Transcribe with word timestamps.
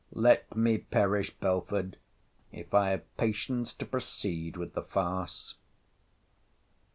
Let 0.13 0.55
me 0.57 0.79
perish, 0.79 1.29
Belford, 1.29 1.95
if 2.51 2.73
I 2.73 2.89
have 2.89 3.17
patience 3.17 3.71
to 3.73 3.85
proceed 3.85 4.57
with 4.57 4.73
the 4.73 4.81
farce! 4.81 5.53